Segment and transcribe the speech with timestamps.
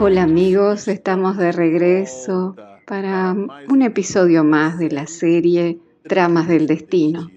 [0.00, 2.54] Hola amigos, estamos de regreso
[2.86, 7.32] para un episodio más de la serie Tramas del Destino.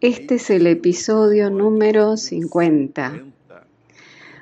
[0.00, 3.22] Este es el episodio número 50.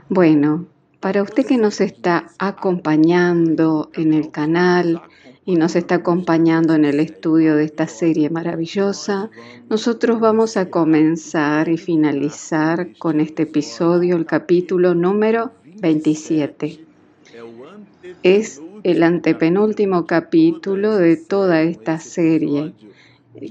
[0.08, 0.64] Bueno,
[0.98, 5.02] para usted que nos está acompañando en el canal
[5.44, 9.28] y nos está acompañando en el estudio de esta serie maravillosa,
[9.68, 16.91] nosotros vamos a comenzar y finalizar con este episodio, el capítulo número 27
[18.22, 22.74] es el antepenúltimo capítulo de toda esta serie.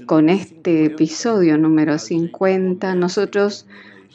[0.06, 3.66] Con este episodio número 50 nosotros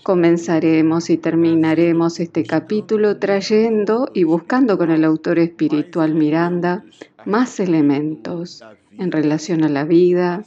[0.03, 6.86] comenzaremos y terminaremos este capítulo trayendo y buscando con el autor espiritual Miranda
[7.25, 8.63] más elementos
[8.97, 10.45] en relación a la vida,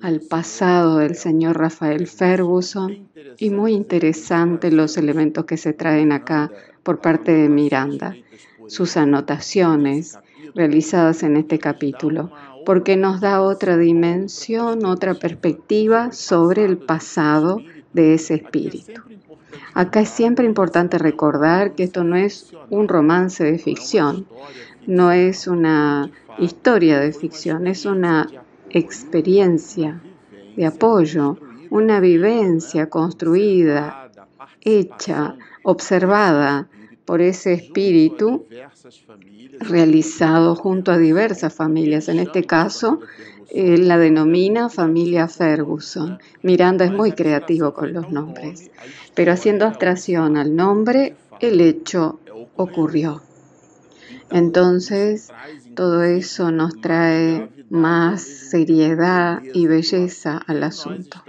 [0.00, 6.50] al pasado del señor Rafael Ferguson y muy interesantes los elementos que se traen acá
[6.82, 8.16] por parte de Miranda
[8.68, 10.18] sus anotaciones
[10.54, 12.30] realizadas en este capítulo,
[12.64, 17.60] porque nos da otra dimensión, otra perspectiva sobre el pasado
[17.92, 19.00] de ese espíritu.
[19.74, 24.26] Acá es siempre importante recordar que esto no es un romance de ficción,
[24.86, 28.28] no es una historia de ficción, es una
[28.70, 30.00] experiencia
[30.56, 31.38] de apoyo,
[31.70, 34.10] una vivencia construida,
[34.62, 36.68] hecha, observada
[37.06, 38.46] por ese espíritu
[39.60, 42.08] realizado junto a diversas familias.
[42.08, 43.00] En este caso,
[43.50, 46.18] él la denomina familia Ferguson.
[46.42, 48.70] Miranda es muy creativo con los nombres,
[49.14, 52.20] pero haciendo abstracción al nombre, el hecho
[52.56, 53.22] ocurrió.
[54.30, 55.30] Entonces,
[55.74, 61.22] todo eso nos trae más seriedad y belleza al asunto.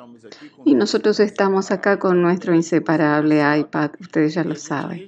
[0.65, 5.07] Y nosotros estamos acá con nuestro inseparable iPad, ustedes ya lo saben.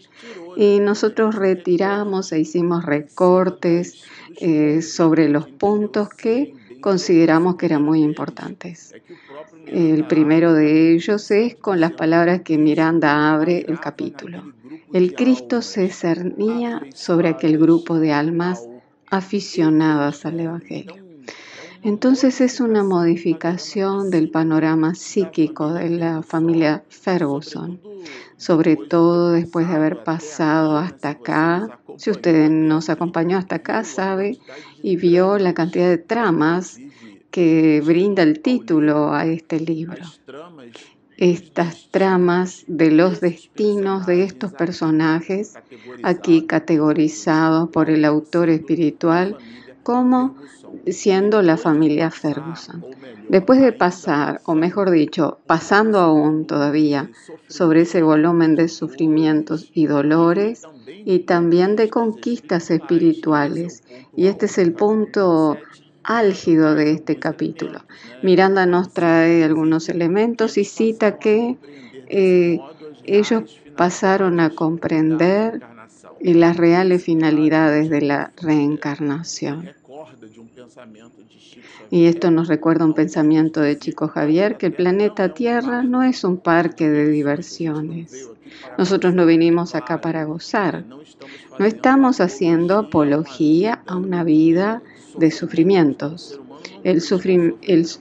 [0.60, 4.04] Y nosotros retiramos e hicimos recortes
[4.42, 8.94] eh, sobre los puntos que consideramos que eran muy importantes.
[9.68, 14.52] El primero de ellos es con las palabras que Miranda abre el capítulo.
[14.92, 18.68] El Cristo se cernía sobre aquel grupo de almas
[19.10, 20.99] aficionadas al Evangelio.
[21.82, 27.80] Entonces es una modificación del panorama psíquico de la familia Ferguson,
[28.38, 31.80] sobre todo después de haber pasado hasta acá.
[31.98, 34.40] Si usted nos acompañó hasta acá, sabe
[34.84, 36.80] y vio la cantidad de tramas
[37.32, 40.04] que brinda el título a este libro.
[41.18, 45.56] Estas tramas de los destinos de estos personajes,
[46.02, 49.38] aquí categorizados por el autor espiritual
[49.84, 50.36] como
[50.88, 52.86] siendo la familia Ferguson.
[53.30, 57.12] Después de pasar, o mejor dicho, pasando aún todavía
[57.48, 63.84] sobre ese volumen de sufrimientos y dolores y también de conquistas espirituales,
[64.16, 65.58] y este es el punto
[66.04, 67.82] álgido de este capítulo.
[68.24, 71.58] Miranda nos trae algunos elementos y cita que
[72.08, 72.60] eh,
[73.04, 73.44] ellos
[73.76, 75.62] pasaron a comprender
[76.22, 79.70] las reales finalidades de la reencarnación.
[81.92, 86.24] Y esto nos recuerda un pensamiento de Chico Javier, que el planeta Tierra no es
[86.24, 88.30] un parque de diversiones.
[88.78, 90.86] Nosotros no vinimos acá para gozar.
[91.58, 94.82] No estamos haciendo apología a una vida
[95.18, 96.40] de sufrimientos.
[96.84, 97.02] El,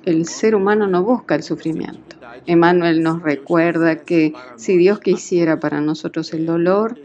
[0.05, 2.17] el, ser humano no busca el sufrimiento.
[2.47, 6.99] Emmanuel nos recuerda que si Dios quisiera para nosotros el dolor,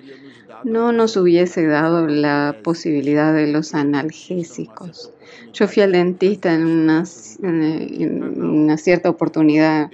[0.64, 5.12] no nos hubiese dado la posibilidad de los analgésicos.
[5.54, 7.06] Yo fui al dentista en una,
[8.78, 9.90] cierta oportunidad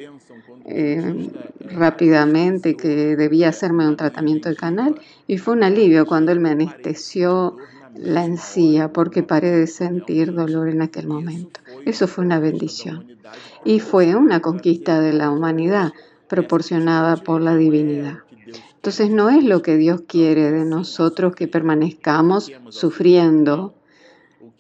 [0.66, 1.30] eh,
[1.62, 4.96] rápidamente que debía hacerme un tratamiento de canal
[5.28, 7.58] y fue un alivio cuando él me anestesió
[7.96, 11.60] la encía porque paré de sentir dolor en aquel momento.
[11.86, 13.18] Eso fue una bendición
[13.66, 15.92] y fue una conquista de la humanidad
[16.28, 18.20] proporcionada por la divinidad.
[18.80, 23.74] Entonces no es lo que Dios quiere de nosotros que permanezcamos sufriendo.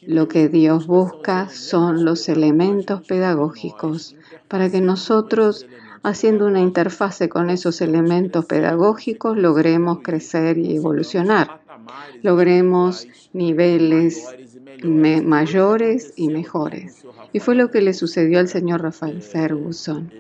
[0.01, 4.18] Lo que Dios busca son los elementos pedagógicos
[4.50, 5.68] para que nosotros,
[6.04, 11.62] haciendo una interfase con esos elementos pedagógicos, logremos crecer y evolucionar.
[12.21, 14.27] Logremos niveles
[14.83, 17.06] mayores y mejores.
[17.31, 20.12] Y fue lo que le sucedió al señor Rafael Ferguson.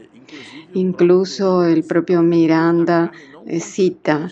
[0.73, 3.11] Incluso el propio Miranda
[3.59, 4.29] cita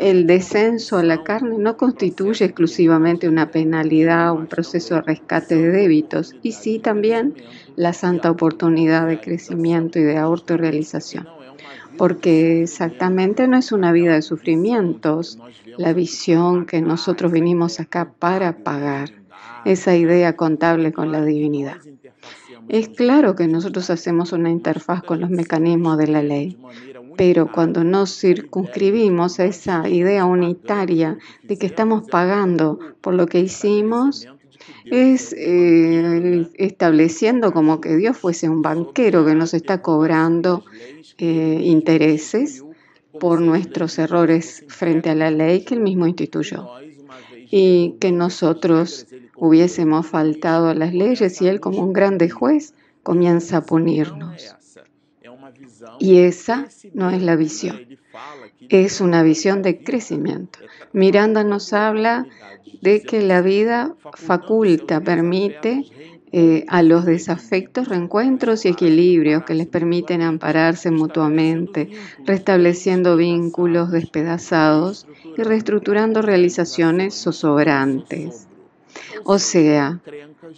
[0.00, 5.68] el descenso a la carne no constituye exclusivamente una penalidad, un proceso de rescate de
[5.68, 7.34] débitos, y sí también
[7.76, 11.28] la santa oportunidad de crecimiento y de autorrealización.
[11.98, 15.38] Porque exactamente no es una vida de sufrimientos
[15.76, 19.10] la visión que nosotros vinimos acá para pagar,
[19.66, 21.76] esa idea contable con la divinidad.
[22.68, 26.58] Es claro que nosotros hacemos una interfaz con los mecanismos de la ley,
[27.16, 33.40] pero cuando nos circunscribimos a esa idea unitaria de que estamos pagando por lo que
[33.40, 34.28] hicimos,
[34.84, 40.64] es eh, estableciendo como que Dios fuese un banquero que nos está cobrando
[41.18, 42.64] eh, intereses
[43.18, 46.68] por nuestros errores frente a la ley que él mismo instituyó
[47.50, 49.06] y que nosotros
[49.36, 54.56] hubiésemos faltado a las leyes y él como un grande juez comienza a punirnos.
[55.98, 57.98] Y esa no es la visión,
[58.68, 60.58] es una visión de crecimiento.
[60.92, 62.26] Miranda nos habla
[62.82, 65.84] de que la vida faculta, permite
[66.32, 71.90] eh, a los desafectos reencuentros y equilibrios que les permiten ampararse mutuamente,
[72.24, 75.06] restableciendo vínculos despedazados
[75.36, 78.46] y reestructurando realizaciones zozobrantes.
[79.24, 80.00] O sea,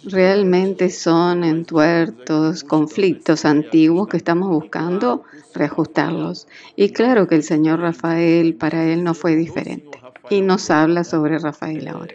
[0.05, 5.23] realmente son entuertos, conflictos antiguos que estamos buscando
[5.53, 6.47] reajustarlos.
[6.75, 9.99] Y claro que el señor Rafael para él no fue diferente.
[10.29, 12.13] Y nos habla sobre Rafael ahora.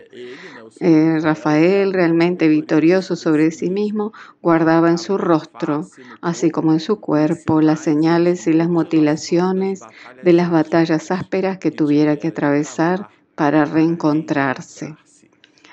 [0.80, 5.88] Eh, Rafael, realmente victorioso sobre sí mismo, guardaba en su rostro,
[6.20, 9.82] así como en su cuerpo, las señales y las mutilaciones
[10.22, 14.96] de las batallas ásperas que tuviera que atravesar para reencontrarse.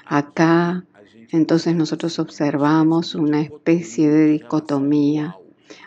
[0.05, 0.85] Acá,
[1.31, 5.35] entonces nosotros observamos una especie de dicotomía,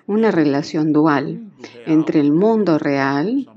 [0.07, 1.51] una relación dual
[1.87, 3.49] entre el mundo real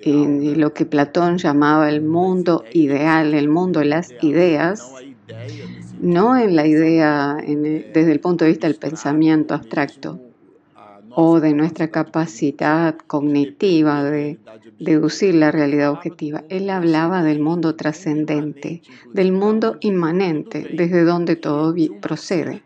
[0.00, 4.92] y lo que Platón llamaba el mundo ideal, el mundo de las ideas,
[6.00, 10.20] no en la idea desde el punto de vista del pensamiento abstracto,
[11.20, 14.38] o de nuestra capacidad cognitiva de
[14.78, 16.44] deducir la realidad objetiva.
[16.48, 22.62] Él hablaba del mundo trascendente, del mundo inmanente, desde donde todo procede,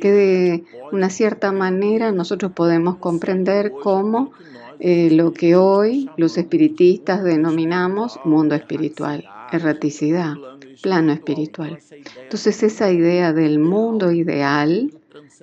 [0.00, 4.32] que de una cierta manera nosotros podemos comprender cómo
[4.80, 10.34] eh, lo que hoy los espiritistas denominamos mundo espiritual, erraticidad,
[10.82, 11.78] plano espiritual.
[12.22, 14.90] Entonces esa idea del mundo ideal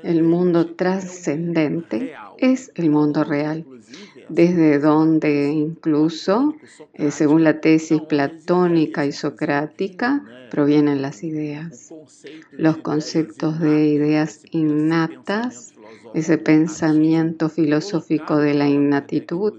[0.03, 3.65] el mundo trascendente es el mundo real,
[4.29, 6.55] desde donde incluso,
[6.93, 11.93] eh, según la tesis platónica y socrática, provienen las ideas.
[12.51, 15.73] Los conceptos de ideas innatas,
[16.13, 19.53] ese pensamiento filosófico de la innatitud,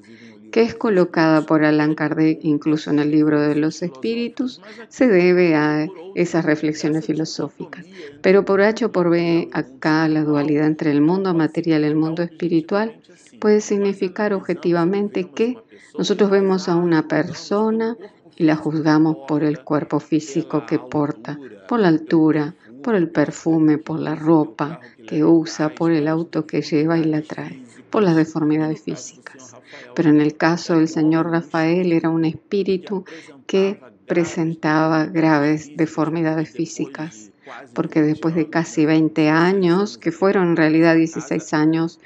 [0.50, 5.54] que es colocada por Allan Kardec incluso en el libro de los espíritus, se debe
[5.54, 7.84] a esas reflexiones filosóficas.
[8.22, 11.96] Pero por H o por B, acá la dualidad entre el mundo material y el
[11.96, 12.98] mundo espiritual
[13.40, 15.58] puede significar objetivamente que
[15.96, 17.96] nosotros vemos a una persona
[18.36, 21.38] y la juzgamos por el cuerpo físico que porta,
[21.68, 26.62] por la altura, por el perfume, por la ropa que usa, por el auto que
[26.62, 29.56] lleva y la trae, por las deformidades físicas.
[29.94, 33.04] Pero en el caso del señor Rafael era un espíritu
[33.46, 37.30] que presentaba graves deformidades físicas,
[37.74, 42.00] porque después de casi 20 años, que fueron en realidad 16 años,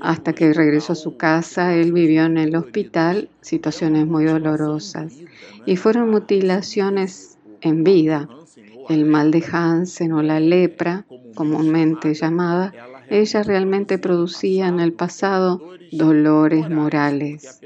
[0.00, 5.14] hasta que regresó a su casa, él vivió en el hospital situaciones muy dolorosas
[5.66, 8.28] y fueron mutilaciones en vida.
[8.88, 12.72] El mal de Hansen o la lepra, comúnmente llamada,
[13.10, 17.60] ella realmente producía en el pasado dolores morales,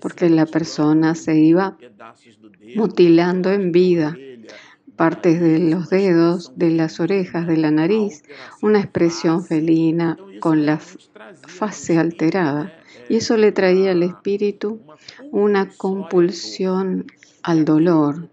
[0.00, 1.76] porque la persona se iba
[2.74, 4.16] mutilando en vida
[5.00, 8.22] partes de los dedos, de las orejas, de la nariz,
[8.60, 12.70] una expresión felina con la fase alterada.
[13.08, 14.82] Y eso le traía al espíritu
[15.30, 17.06] una compulsión
[17.42, 18.28] al dolor,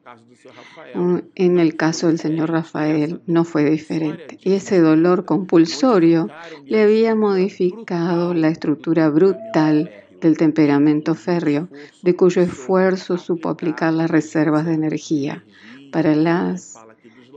[1.36, 4.38] en el caso del señor Rafael no fue diferente.
[4.42, 6.30] Y ese dolor compulsorio
[6.66, 9.92] le había modificado la estructura brutal
[10.22, 11.68] del temperamento férreo,
[12.02, 15.44] de cuyo esfuerzo supo aplicar las reservas de energía
[15.92, 16.78] para las...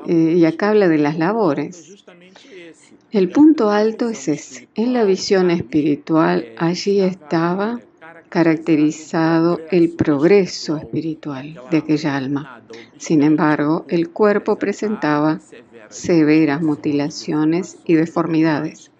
[0.06, 2.04] Eh, y acá habla de las labores.
[3.12, 4.68] El punto alto es ese.
[4.74, 7.80] En la visión espiritual allí estaba
[8.30, 12.62] caracterizado el progreso espiritual de aquella alma.
[12.96, 15.40] Sin embargo, el cuerpo presentaba
[15.88, 18.92] severas mutilaciones y deformidades.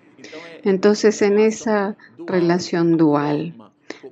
[0.65, 1.97] Entonces, en esa
[2.27, 3.55] relación dual,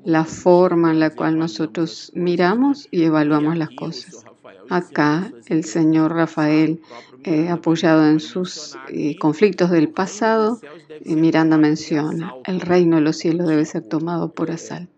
[0.04, 4.24] la forma en la cual nosotros miramos y evaluamos las cosas.
[4.70, 6.80] Acá el señor Rafael,
[7.24, 13.16] eh, apoyado en sus eh, conflictos del pasado, eh, Miranda menciona, el reino de los
[13.16, 14.97] cielos debe ser tomado por asalto.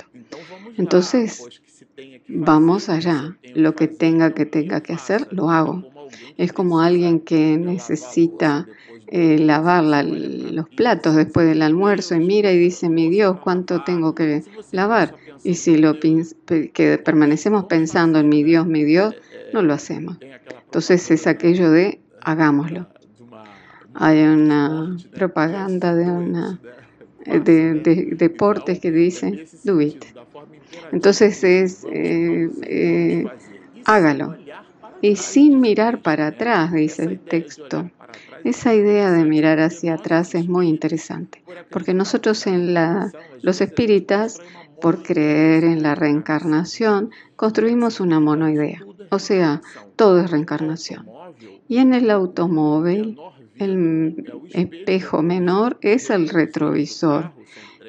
[0.77, 1.63] Entonces,
[2.29, 3.37] vamos allá.
[3.55, 5.85] Lo que tenga que tenga que hacer, lo hago.
[6.37, 8.67] Es como alguien que necesita
[9.13, 14.45] lavar los platos después del almuerzo y mira y dice, mi Dios, ¿cuánto tengo que
[14.71, 15.17] lavar?
[15.43, 19.15] Y si lo que permanecemos pensando en mi Dios, mi Dios,
[19.53, 20.19] no lo hacemos.
[20.65, 22.87] Entonces es aquello de hagámoslo.
[23.95, 26.61] Hay una propaganda de una
[27.27, 30.05] de, deportes que dice do it.
[30.93, 33.25] Entonces es eh, eh,
[33.85, 34.37] hágalo.
[35.03, 37.91] Y sin mirar para atrás, dice el texto.
[38.45, 43.13] Esa idea de mirar hacia atrás es muy interesante, porque nosotros en la,
[43.43, 44.41] los espíritas,
[44.81, 48.85] por creer en la reencarnación, construimos una monoidea.
[49.11, 49.63] O sea,
[49.97, 51.07] todo es reencarnación.
[51.69, 53.19] Y en el automóvil,
[53.61, 57.33] el espejo menor es el retrovisor.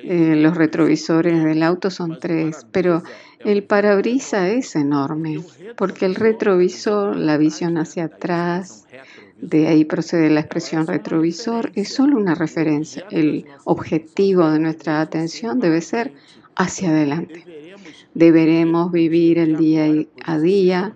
[0.03, 3.03] Eh, los retrovisores del auto son tres, pero
[3.39, 5.39] el parabrisa es enorme,
[5.77, 8.87] porque el retrovisor, la visión hacia atrás,
[9.39, 13.05] de ahí procede la expresión retrovisor, es solo una referencia.
[13.09, 16.13] El objetivo de nuestra atención debe ser
[16.55, 17.70] hacia adelante
[18.13, 19.87] deberemos vivir el día
[20.23, 20.95] a día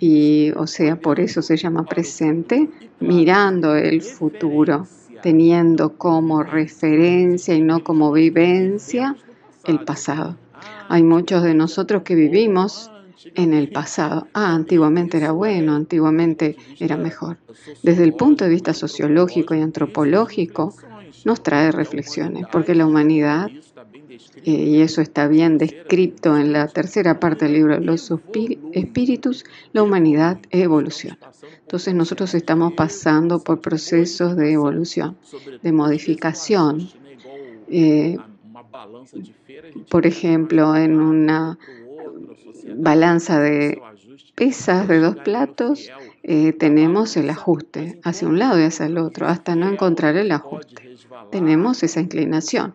[0.00, 2.68] y, o sea, por eso se llama presente,
[3.00, 4.86] mirando el futuro,
[5.22, 9.16] teniendo como referencia y no como vivencia
[9.64, 10.36] el pasado.
[10.88, 12.90] Hay muchos de nosotros que vivimos
[13.34, 14.28] en el pasado.
[14.32, 17.38] Ah, antiguamente era bueno, antiguamente era mejor.
[17.82, 20.74] Desde el punto de vista sociológico y antropológico,
[21.26, 23.50] nos trae reflexiones, porque la humanidad
[24.44, 28.12] eh, y eso está bien descrito en la tercera parte del libro, los
[28.72, 31.18] espíritus, la humanidad evoluciona.
[31.62, 35.16] Entonces nosotros estamos pasando por procesos de evolución,
[35.64, 36.88] de modificación.
[37.68, 38.18] Eh,
[39.90, 41.58] por ejemplo, en una
[42.76, 43.82] balanza de
[44.36, 45.90] pesas de dos platos,
[46.22, 50.30] eh, tenemos el ajuste hacia un lado y hacia el otro, hasta no encontrar el
[50.30, 50.85] ajuste.
[51.30, 52.74] Tenemos esa inclinación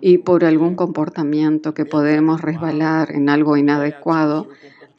[0.00, 4.48] y por algún comportamiento que podemos resbalar en algo inadecuado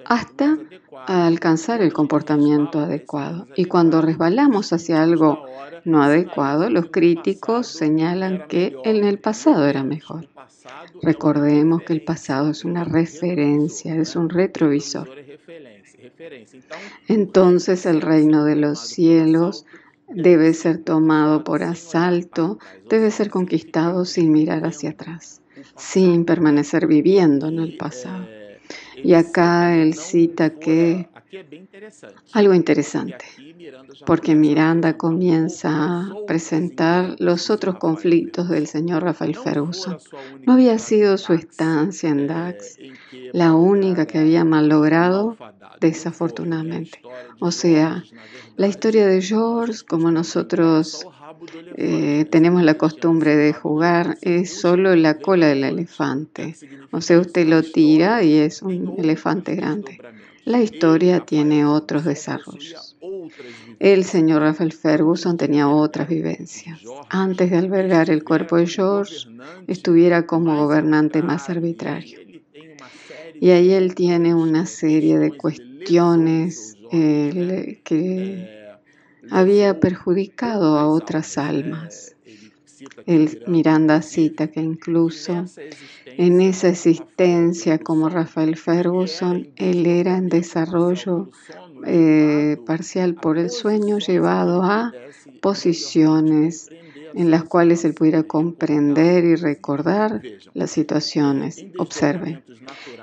[0.05, 0.57] hasta
[1.07, 3.47] alcanzar el comportamiento adecuado.
[3.55, 5.45] Y cuando resbalamos hacia algo
[5.85, 10.27] no adecuado, los críticos señalan que en el pasado era mejor.
[11.01, 15.09] Recordemos que el pasado es una referencia, es un retrovisor.
[17.07, 19.65] Entonces el reino de los cielos
[20.13, 25.41] debe ser tomado por asalto, debe ser conquistado sin mirar hacia atrás,
[25.75, 28.27] sin permanecer viviendo en el pasado.
[29.03, 31.07] Y acá él cita que
[32.33, 33.25] algo interesante,
[34.05, 39.97] porque Miranda comienza a presentar los otros conflictos del señor Rafael Ferguson.
[40.45, 42.77] No había sido su estancia en Dax
[43.33, 45.37] la única que había malogrado,
[45.79, 47.01] desafortunadamente.
[47.39, 48.03] O sea,
[48.57, 51.07] la historia de George, como nosotros
[51.77, 56.55] eh, tenemos la costumbre de jugar, es solo la cola del elefante.
[56.91, 59.99] O sea, usted lo tira y es un elefante grande.
[60.45, 62.97] La historia tiene otros desarrollos.
[63.79, 66.79] El señor Rafael Ferguson tenía otras vivencias.
[67.09, 69.27] Antes de albergar el cuerpo de George,
[69.67, 72.19] estuviera como gobernante más arbitrario.
[73.39, 78.60] Y ahí él tiene una serie de cuestiones que
[79.29, 82.15] había perjudicado a otras almas.
[83.05, 85.45] El Miranda cita que incluso
[86.17, 91.29] en esa existencia como Rafael Ferguson, él era en desarrollo
[91.85, 94.93] eh, parcial por el sueño llevado a
[95.41, 96.69] posiciones
[97.13, 100.21] en las cuales él pudiera comprender y recordar
[100.53, 101.65] las situaciones.
[101.77, 102.43] Observen,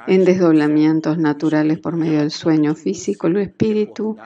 [0.07, 4.17] en desdoblamientos naturales por medio del sueño físico, el espíritu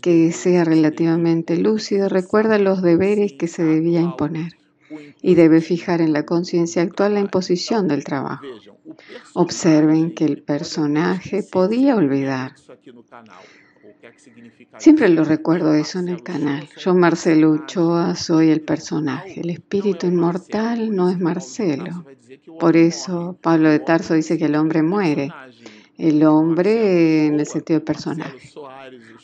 [0.00, 4.56] que sea relativamente lúcido recuerda los deberes que se debía imponer
[5.22, 8.44] y debe fijar en la conciencia actual la imposición del trabajo.
[9.34, 12.54] Observen que el personaje podía olvidar.
[14.78, 16.68] Siempre lo recuerdo eso en el canal.
[16.78, 19.40] Yo, Marcelo Uchoa, soy el personaje.
[19.40, 22.04] El espíritu inmortal no es Marcelo.
[22.60, 25.30] Por eso Pablo de Tarso dice que el hombre muere.
[25.96, 28.52] El hombre en el sentido de personaje.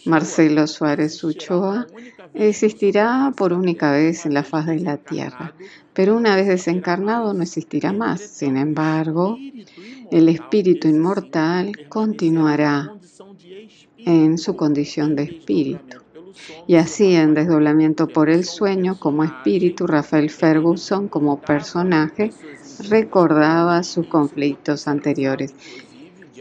[0.07, 1.87] Marcelo Suárez Uchoa
[2.35, 5.54] existirá por única vez en la faz de la tierra,
[5.93, 8.21] pero una vez desencarnado no existirá más.
[8.21, 9.38] Sin embargo,
[10.11, 12.93] el espíritu inmortal continuará
[14.04, 15.99] en su condición de espíritu.
[16.66, 22.32] Y así en Desdoblamiento por el Sueño, como espíritu, Rafael Ferguson como personaje
[22.88, 25.54] recordaba sus conflictos anteriores.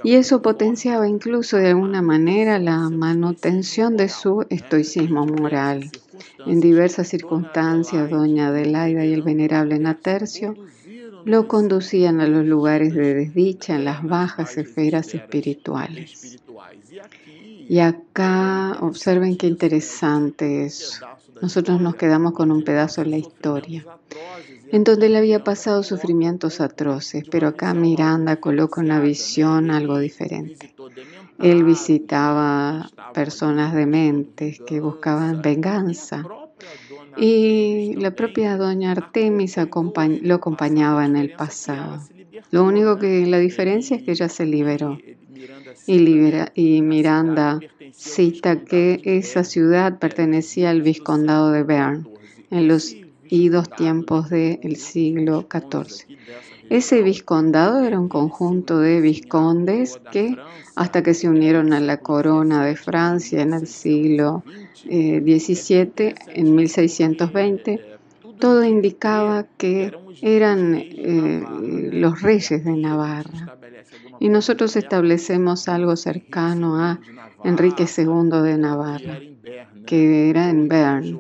[0.04, 5.90] Y eso potenciaba incluso de alguna manera la manutención de su estoicismo moral.
[6.46, 10.56] En diversas circunstancias, doña Adelaida y el venerable Natercio
[11.24, 16.43] lo conducían a los lugares de desdicha en las bajas esferas espirituales.
[17.68, 21.06] Y acá observen qué interesante eso.
[21.42, 23.86] Nosotros nos quedamos con un pedazo de la historia,
[24.72, 30.74] en donde él había pasado sufrimientos atroces, pero acá Miranda coloca una visión algo diferente.
[31.40, 36.24] Él visitaba personas dementes que buscaban venganza
[37.18, 42.02] y la propia doña Artemis lo acompañaba en el pasado.
[42.52, 44.98] Lo único que la diferencia es que ella se liberó.
[45.86, 47.60] Y, Miranda
[47.94, 52.08] cita que esa ciudad pertenecía al vizcondado de Bern
[52.52, 52.96] en los
[53.30, 56.18] idos tiempos del siglo XIV.
[56.70, 60.38] Ese vizcondado era un conjunto de vizcondes que,
[60.76, 64.44] hasta que se unieron a la corona de Francia en el siglo
[64.86, 67.82] XVII, eh, en 1620,
[68.40, 71.44] todo indicaba que eran eh,
[71.92, 73.58] los reyes de Navarra.
[74.20, 77.00] Y nosotros establecemos algo cercano a
[77.44, 79.20] Enrique II de Navarra,
[79.86, 81.20] que era en Bern,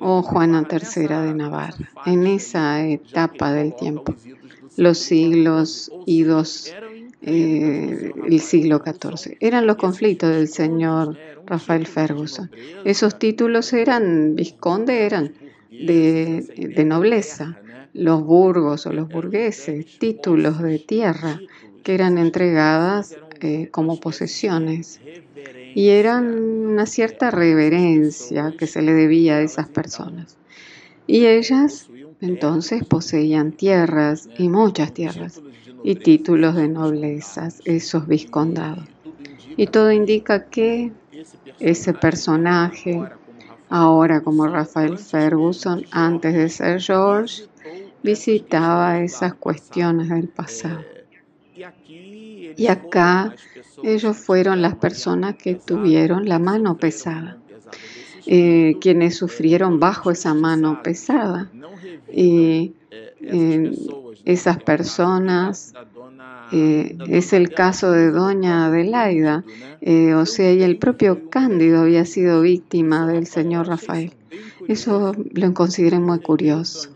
[0.00, 4.14] o Juana III de Navarra, en esa etapa del tiempo
[4.76, 6.74] los siglos idos,
[7.22, 9.36] eh, el siglo XIV.
[9.40, 12.50] Eran los conflictos del señor Rafael Ferguson.
[12.84, 15.34] Esos títulos eran, visconde eran
[15.70, 17.58] de, de nobleza,
[17.92, 21.40] los burgos o los burgueses, títulos de tierra
[21.82, 25.00] que eran entregadas eh, como posesiones
[25.74, 30.36] y eran una cierta reverencia que se le debía a esas personas.
[31.06, 31.88] Y ellas
[32.20, 35.40] entonces poseían tierras y muchas tierras
[35.82, 38.84] y títulos de noblezas, esos vizcondados.
[39.56, 40.92] Y todo indica que
[41.58, 43.02] ese personaje,
[43.68, 47.44] ahora como Rafael Ferguson, antes de ser George,
[48.02, 50.84] visitaba esas cuestiones del pasado.
[52.56, 53.34] Y acá
[53.82, 57.38] ellos fueron las personas que tuvieron la mano pesada,
[58.26, 61.50] eh, quienes sufrieron bajo esa mano pesada
[62.12, 62.74] y
[63.22, 63.72] eh,
[64.24, 65.74] esas personas,
[66.52, 69.44] eh, es el caso de doña Adelaida,
[69.80, 74.12] eh, o sea, y el propio Cándido había sido víctima del señor Rafael.
[74.68, 76.90] Eso lo consideré muy curioso,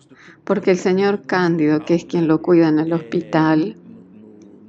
[0.44, 3.76] porque el señor Cándido, que es quien lo cuida en el hospital,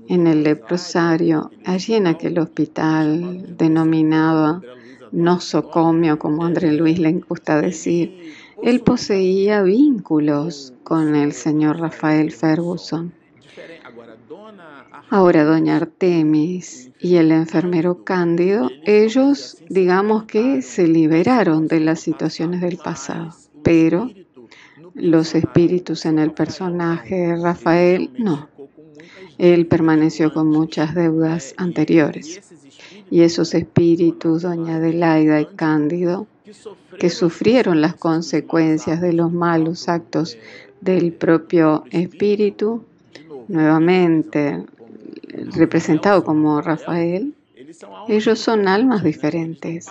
[0.08, 4.62] en el leprosario, allí en aquel hospital denominado
[5.12, 13.14] nosocomio, como André Luis le gusta decir, él poseía vínculos con el señor Rafael Ferguson.
[15.10, 22.62] Ahora, doña Artemis y el enfermero Cándido, ellos digamos que se liberaron de las situaciones
[22.62, 24.10] del pasado, pero
[24.96, 28.48] los espíritus en el personaje de Rafael no.
[29.38, 32.42] Él permaneció con muchas deudas anteriores.
[33.12, 36.28] Y esos espíritus, doña Adelaida y Cándido,
[36.98, 40.38] que sufrieron las consecuencias de los malos actos
[40.82, 42.84] del propio espíritu,
[43.48, 44.64] nuevamente
[45.56, 47.34] representado como Rafael,
[48.08, 49.88] ellos son almas diferentes.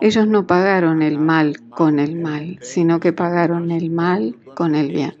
[0.00, 4.90] Ellos no pagaron el mal con el mal, sino que pagaron el mal con el
[4.90, 5.14] bien.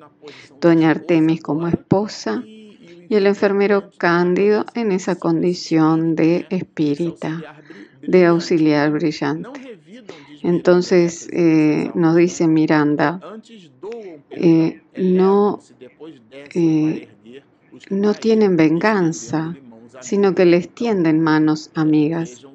[0.60, 2.42] Doña Artemis como esposa
[3.12, 7.60] y el enfermero Cándido en esa condición de espírita,
[8.00, 9.50] de auxiliar brillante.
[10.42, 13.20] Entonces eh, nos dice Miranda,
[14.30, 15.60] eh, no,
[16.54, 17.08] eh,
[17.90, 19.58] no tienen venganza,
[20.00, 22.46] sino que les tienden manos amigas.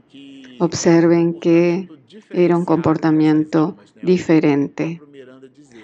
[0.58, 1.88] Observen que
[2.32, 5.04] era un comportamiento diferente,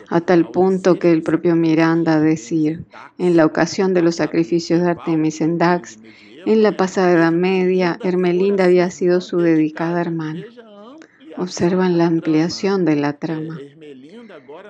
[0.10, 2.86] a tal punto que el propio Miranda decir,
[3.18, 6.00] en la ocasión de los sacrificios de Artemis en Dax,
[6.46, 10.44] en la pasada Edad Media, Hermelinda había sido su dedicada hermana.
[11.38, 13.60] Observan la ampliación de la trama.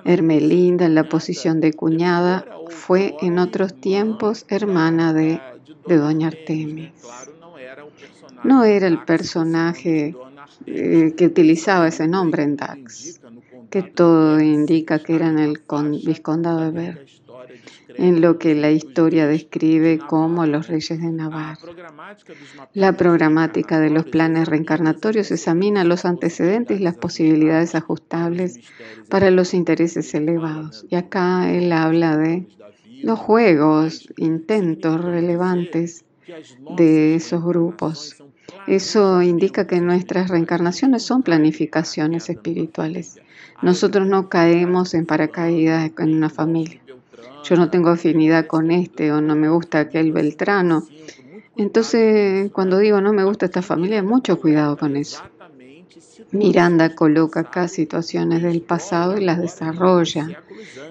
[0.05, 5.41] Hermelinda, en la posición de cuñada, fue en otros tiempos hermana de,
[5.87, 6.91] Doña Artemis.
[8.43, 10.15] No era el personaje
[10.65, 13.19] eh, que utilizaba ese nombre en Dax,
[13.73, 15.59] que todo indica que era en el
[16.05, 17.05] vizcondado de Ver.
[17.95, 21.57] en lo que la historia describe como los reyes de Navarra.
[22.73, 28.59] La programática de los planes reencarnatorios examina los antecedentes y las posibilidades ajustables
[29.09, 30.85] para los intereses elevados.
[30.91, 32.45] Y acá él habla de
[33.01, 36.05] los juegos, intentos relevantes
[36.77, 38.22] de esos grupos.
[38.67, 43.19] Eso indica que nuestras reencarnaciones son planificaciones espirituales.
[43.61, 46.81] Nosotros no caemos en paracaídas en una familia.
[47.43, 50.87] Yo no tengo afinidad con este o no me gusta aquel Beltrano.
[51.57, 55.21] Entonces, cuando digo no me gusta esta familia, mucho cuidado con eso.
[56.31, 60.41] Miranda coloca acá situaciones del pasado y las desarrolla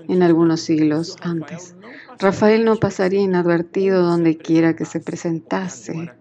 [0.09, 1.75] en algunos siglos antes.
[2.19, 6.13] Rafael no pasaría inadvertido donde quiera que se presentase,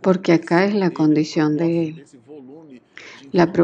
[0.00, 2.04] porque acá es la condición de él.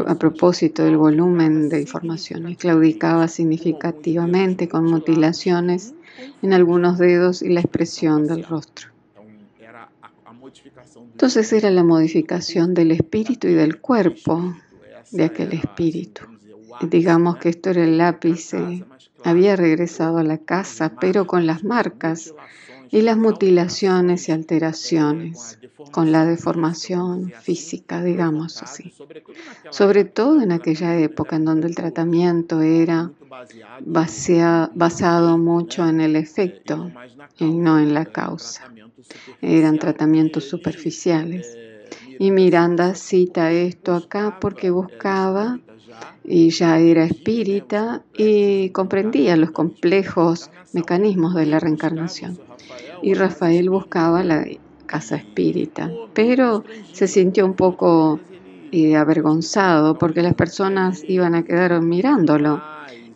[0.05, 5.93] a propósito del volumen de informaciones, claudicaba significativamente con mutilaciones
[6.41, 8.89] en algunos dedos y la expresión del rostro.
[11.11, 14.55] Entonces era la modificación del espíritu y del cuerpo
[15.11, 16.23] de aquel espíritu.
[16.81, 18.85] Digamos que esto era el lápice.
[19.23, 22.33] Había regresado a la casa, pero con las marcas
[22.91, 25.59] y las mutilaciones y alteraciones,
[25.91, 28.93] con la deformación física, digamos así.
[29.69, 33.11] Sobre todo en aquella época en donde el tratamiento era
[33.81, 36.91] basado mucho en el efecto
[37.37, 38.71] y no en la causa.
[39.41, 41.57] Eran tratamientos superficiales.
[42.17, 45.59] Y Miranda cita esto acá porque buscaba
[46.23, 52.37] y ya era espírita y comprendía los complejos mecanismos de la reencarnación.
[53.01, 54.45] Y Rafael buscaba la
[54.85, 58.19] casa espírita, pero se sintió un poco
[58.71, 62.61] eh, avergonzado porque las personas iban a quedar mirándolo.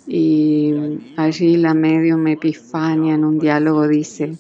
[0.08, 0.74] Y
[1.18, 4.38] allí la medium Epifania en un diálogo dice,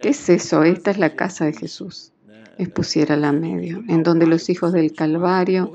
[0.00, 0.62] ¿qué es eso?
[0.62, 2.12] Esta es la casa de Jesús.
[2.58, 5.72] Expusiera la medio, en donde los hijos del Calvario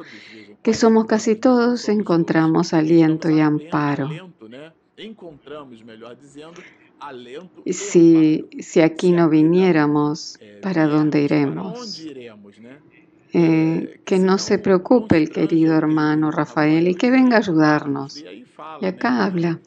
[0.67, 4.09] que somos casi todos, encontramos aliento y amparo.
[7.65, 12.05] Si, si aquí no viniéramos, ¿para dónde iremos?
[13.31, 18.25] Eh, que no se preocupe el querido hermano Rafael y que venga a ayudarnos.
[18.81, 19.61] Y acá habla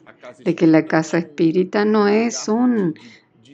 [0.45, 2.93] de que la casa espírita no es un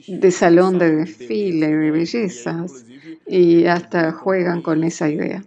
[0.06, 2.84] de salón de desfile, de bellezas,
[3.26, 5.42] y hasta juegan con esa idea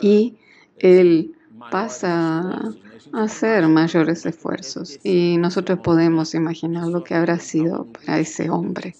[0.00, 0.34] y
[0.78, 1.34] él
[1.70, 2.74] pasa
[3.12, 8.94] a hacer mayores esfuerzos y nosotros podemos imaginar lo que habrá sido para ese hombre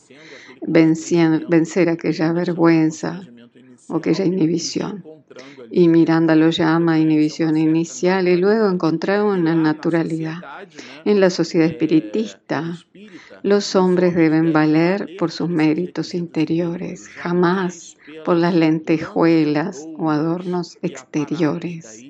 [0.67, 3.21] vencer aquella vergüenza
[3.89, 5.05] o aquella inhibición.
[5.71, 10.37] Y Miranda lo llama inhibición inicial y luego encontrar una naturalidad.
[11.05, 12.79] En la sociedad espiritista,
[13.47, 22.03] los hombres deben valer por sus méritos interiores, jamás por las lentejuelas o adornos exteriores.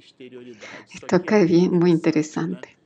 [0.94, 2.78] Esto acá es muy interesante,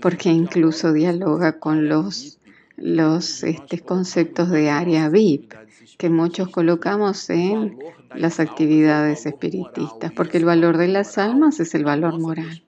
[0.00, 2.38] porque incluso dialoga con los,
[2.78, 5.52] los este, conceptos de área VIP
[5.98, 7.78] que muchos colocamos en
[8.14, 12.62] las actividades espiritistas, porque el valor de las almas es el valor moral.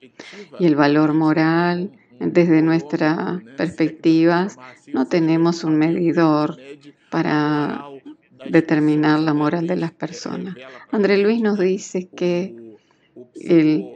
[0.59, 4.57] Y el valor moral, desde nuestras perspectivas,
[4.93, 6.57] no tenemos un medidor
[7.09, 7.85] para
[8.49, 10.55] determinar la moral de las personas.
[10.91, 12.75] André Luis nos dice que
[13.35, 13.87] el,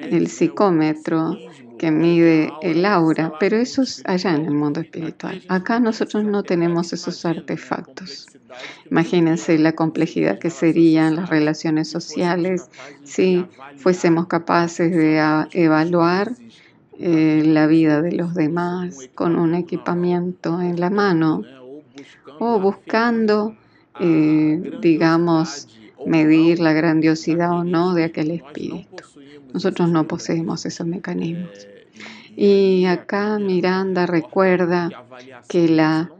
[0.00, 1.36] el psicómetro
[1.78, 5.42] que mide el aura, pero eso es allá en el mundo espiritual.
[5.48, 8.28] Acá nosotros no tenemos esos artefactos.
[8.90, 12.68] Imagínense la complejidad que serían las relaciones sociales
[13.04, 13.44] si
[13.76, 15.18] fuésemos capaces de
[15.52, 16.32] evaluar
[16.98, 21.42] eh, la vida de los demás con un equipamiento en la mano
[22.38, 23.56] o buscando,
[24.00, 25.68] eh, digamos,
[26.06, 29.04] medir la grandiosidad o no de aquel espíritu.
[29.52, 31.66] Nosotros no poseemos esos mecanismos.
[32.36, 34.90] Y acá Miranda recuerda
[35.48, 36.10] que la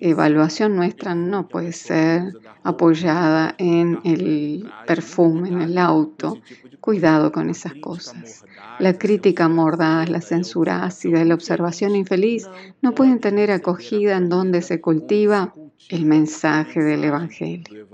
[0.00, 6.38] evaluación nuestra no puede ser apoyada en el perfume, en el auto.
[6.80, 8.44] Cuidado con esas cosas.
[8.78, 12.48] La crítica mordaz, la censura ácida la observación infeliz
[12.82, 15.54] no pueden tener acogida en donde se cultiva
[15.88, 17.86] el mensaje del Evangelio.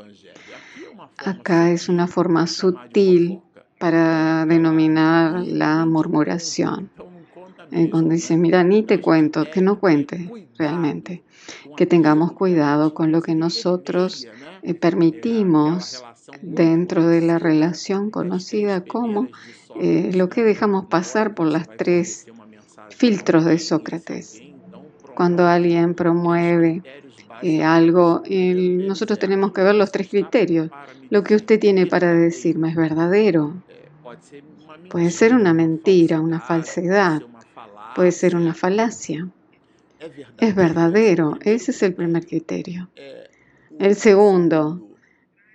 [1.19, 3.41] Acá es una forma sutil
[3.79, 6.91] para denominar la murmuración.
[7.91, 11.23] Cuando dice, mira, ni te cuento, que no cuente realmente,
[11.77, 14.27] que tengamos cuidado con lo que nosotros
[14.63, 16.05] eh, permitimos
[16.43, 19.29] dentro de la relación conocida como
[19.81, 22.27] eh, lo que dejamos pasar por las tres
[22.91, 24.43] filtros de Sócrates.
[25.15, 26.83] cuando alguien promueve
[27.43, 30.71] eh, algo, nosotros tenemos que ver los tres criterios.
[31.09, 33.55] Lo que usted tiene para decirme es verdadero.
[34.91, 37.23] Puede ser una mentira, una falsedad,
[37.95, 39.29] puede ser una falacia.
[40.39, 42.89] Es verdadero, ese es el primer criterio.
[43.79, 44.81] El segundo,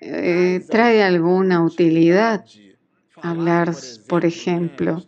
[0.01, 2.45] eh, ¿trae alguna utilidad?
[3.21, 3.73] Hablar,
[4.07, 5.03] por ejemplo,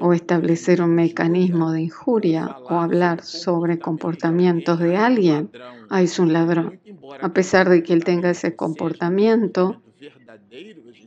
[0.00, 5.50] o establecer un mecanismo de injuria o hablar sobre comportamientos de alguien,
[5.90, 6.78] ah, es un ladrón.
[7.20, 9.82] A pesar de que él tenga ese comportamiento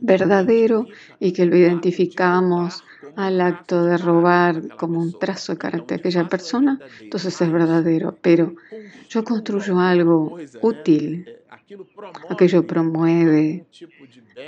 [0.00, 2.84] verdadero y que lo identificamos
[3.16, 8.16] al acto de robar como un trazo de carácter de aquella persona, entonces es verdadero.
[8.20, 8.54] Pero
[9.08, 11.28] yo construyo algo útil,
[12.28, 13.66] aquello promueve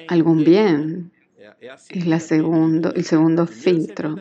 [0.09, 1.13] algún bien,
[1.89, 4.21] es la segundo, el segundo filtro.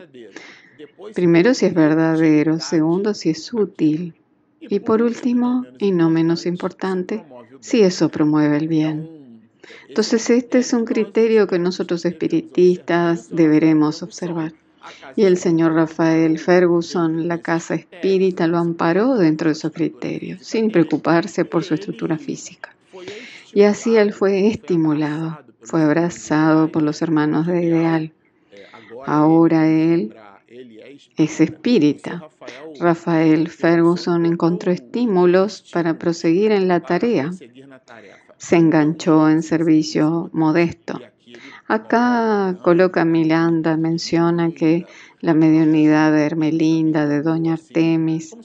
[1.14, 4.14] Primero si es verdadero, segundo si es útil
[4.60, 7.24] y por último, y no menos importante,
[7.60, 9.23] si eso promueve el bien.
[9.88, 14.52] Entonces este es un criterio que nosotros espiritistas deberemos observar.
[15.16, 20.70] Y el señor Rafael Ferguson, la casa espírita, lo amparó dentro de esos criterios, sin
[20.70, 22.74] preocuparse por su estructura física.
[23.54, 28.12] Y así él fue estimulado fue abrazado por los hermanos de Ideal.
[29.06, 30.14] Ahora él
[31.16, 32.28] es espírita.
[32.78, 37.30] Rafael Ferguson encontró estímulos para proseguir en la tarea.
[38.38, 41.00] Se enganchó en servicio modesto.
[41.66, 44.86] Acá coloca Milanda, menciona que
[45.20, 48.36] la mediunidad de Hermelinda, de Doña Artemis,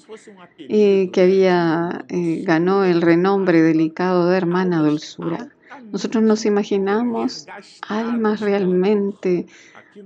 [0.58, 5.50] que había eh, ganó el renombre delicado de hermana dulzura.
[5.92, 7.48] Nosotros nos imaginamos
[7.88, 9.48] almas realmente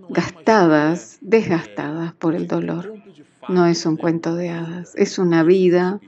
[0.10, 2.96] gastadas, desgastadas por el dolor.
[3.50, 6.00] No es un cuento de hadas, es una vida,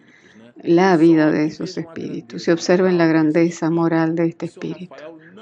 [0.65, 2.47] la vida de esos espíritus.
[2.47, 4.95] Y observen la grandeza moral de este espíritu.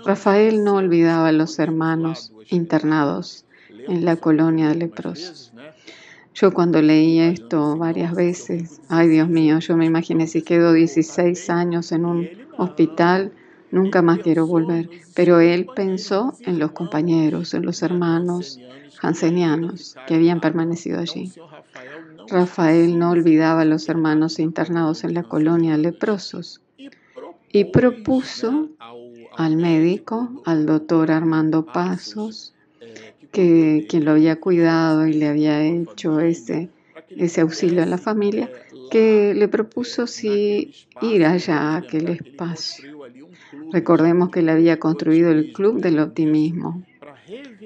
[0.05, 3.45] Rafael no olvidaba a los hermanos internados
[3.87, 5.53] en la colonia de leprosos.
[6.35, 11.49] Yo cuando leí esto varias veces, ay Dios mío, yo me imaginé si quedo 16
[11.51, 13.31] años en un hospital,
[13.73, 14.87] Nunca más quiero volver.
[15.15, 18.59] Pero él pensó en los compañeros, en los hermanos
[19.01, 21.33] hansenianos que habían permanecido allí.
[22.29, 26.61] Rafael no olvidaba a los hermanos internados en la colonia leprosos
[27.51, 28.69] y propuso
[29.37, 32.53] al médico, al doctor Armando Pasos,
[33.31, 36.69] que quien lo había cuidado y le había hecho ese,
[37.09, 38.51] ese auxilio a la familia,
[38.91, 42.93] que le propuso si ir allá a aquel espacio.
[43.71, 46.83] Recordemos que él había construido el Club del Optimismo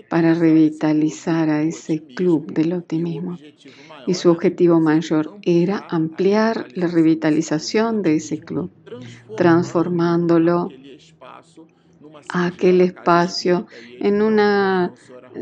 [0.10, 3.38] para revitalizar a ese Club del Optimismo.
[4.08, 8.72] Y su objetivo mayor era ampliar la revitalización de ese club,
[9.36, 10.70] transformándolo
[12.30, 13.68] aquel espacio
[14.00, 14.94] en una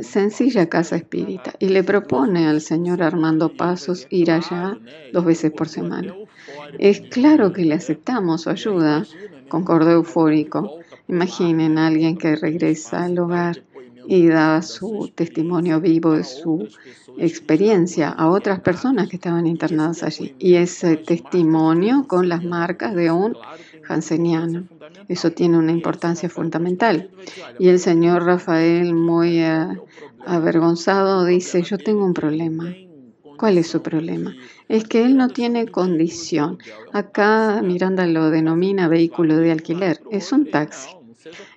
[0.02, 4.78] sencilla casa espírita y le propone al señor Armando Pasos ir allá
[5.14, 6.14] dos veces por semana.
[6.80, 9.06] Es claro que le aceptamos su ayuda,
[9.48, 10.80] concordó eufórico.
[11.08, 13.64] Imaginen a alguien que regresa al hogar
[14.08, 16.68] y da su testimonio vivo de su
[17.18, 20.36] experiencia a otras personas que estaban internadas allí.
[20.40, 23.38] Y ese testimonio con las marcas de un
[23.88, 24.68] hanseniano.
[25.08, 27.10] Eso tiene una importancia fundamental.
[27.60, 29.68] Y el señor Rafael, muy eh,
[30.26, 32.74] avergonzado, dice, yo tengo un problema.
[33.38, 34.34] ¿Cuál es su problema?
[34.70, 36.58] Es que él no tiene condición.
[36.94, 40.02] Acá Miranda lo denomina vehículo de alquiler.
[40.10, 40.90] Es un taxi.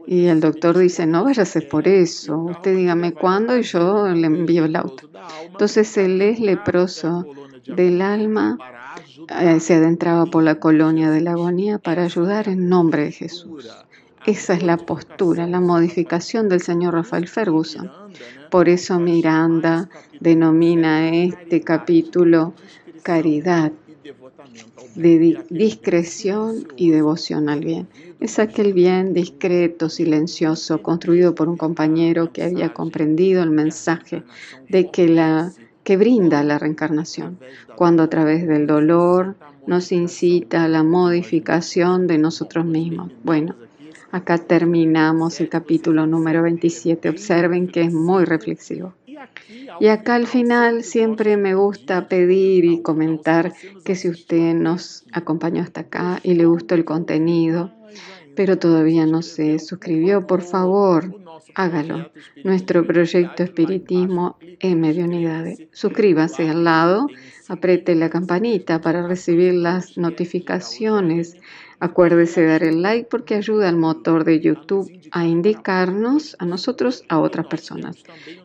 [0.07, 4.65] Y el doctor dice, no váyase por eso, usted dígame cuándo y yo le envío
[4.65, 5.09] el auto.
[5.45, 7.27] Entonces él es leproso
[7.67, 8.59] del alma,
[9.41, 13.69] eh, se adentraba por la colonia de la agonía para ayudar en nombre de Jesús.
[14.27, 17.91] Esa es la postura, la modificación del señor Rafael Ferguson.
[18.51, 19.89] Por eso Miranda
[20.21, 22.55] denomina este capítulo
[23.03, 23.73] caridad,
[24.95, 27.89] de discreción y devoción al bien.
[28.21, 34.25] Es aquel bien discreto, silencioso, construido por un compañero que había comprendido el mensaje
[34.69, 35.53] de que la
[35.85, 37.39] que brinda la reencarnación,
[37.77, 43.11] cuando a través del dolor nos incita a la modificación de nosotros mismos.
[43.23, 43.55] Bueno,
[44.11, 47.11] Acá terminamos el capítulo número 27.
[47.11, 48.95] Observen que es muy reflexivo.
[49.81, 53.53] Y acá al final siempre me gusta pedir y comentar
[53.85, 57.71] que si usted nos acompañó hasta acá y le gustó el contenido,
[58.39, 61.13] pero todavía no se suscribió, por favor,
[61.57, 62.13] hágalo.
[62.45, 65.65] Nuestro proyecto Espiritismo en Mediunidades.
[65.73, 67.09] Suscríbase al lado,
[67.49, 71.37] apriete la campanita para recibir las notificaciones.
[71.81, 77.03] Acuérdese de dar el like porque ayuda al motor de YouTube a indicarnos a nosotros,
[77.09, 77.97] a otras personas.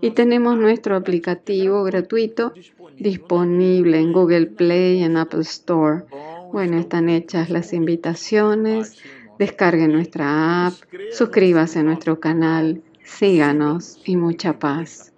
[0.01, 2.51] Y tenemos nuestro aplicativo gratuito
[2.97, 6.05] disponible en Google Play y en Apple Store.
[6.51, 8.97] Bueno, están hechas las invitaciones.
[9.37, 10.73] Descargue nuestra app,
[11.09, 15.12] suscríbase a nuestro canal, síganos y mucha paz.